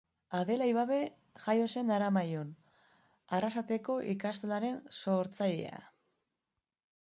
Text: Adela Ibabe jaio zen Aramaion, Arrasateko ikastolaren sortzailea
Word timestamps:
Adela 0.35 0.67
Ibabe 0.69 0.95
jaio 1.43 1.67
zen 1.73 1.91
Aramaion, 1.97 2.49
Arrasateko 3.39 3.99
ikastolaren 4.15 4.81
sortzailea 5.01 5.85